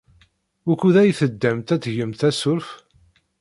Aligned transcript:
Wukud 0.65 0.95
ay 1.01 1.11
teddamt 1.19 1.73
ad 1.75 1.81
tgemt 1.81 2.21
asurf? 2.29 2.67